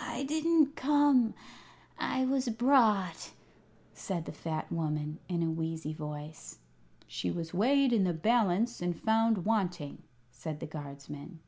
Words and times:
"I 0.00 0.22
didn't 0.22 0.74
come; 0.74 1.34
I 1.98 2.24
was 2.24 2.48
brought," 2.48 3.34
said 3.92 4.24
the 4.24 4.32
fat 4.32 4.72
woman, 4.72 5.18
in 5.28 5.42
a 5.42 5.50
wheezy 5.50 5.92
voice. 5.92 6.60
"She 7.06 7.30
was 7.30 7.52
weighed 7.52 7.92
in 7.92 8.04
the 8.04 8.14
balance 8.14 8.80
and 8.80 8.96
found 8.98 9.44
wanting," 9.44 10.02
said 10.32 10.60
the 10.60 10.66
guardsman. 10.66 11.40